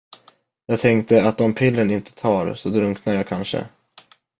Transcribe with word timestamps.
Jag 0.65 0.79
tänkte 0.79 1.27
att 1.27 1.41
om 1.41 1.53
pillren 1.53 1.91
inte 1.91 2.11
tar, 2.15 2.53
så 2.55 2.69
drunknar 2.69 3.13
jag 3.13 3.27
kanske. 3.27 3.65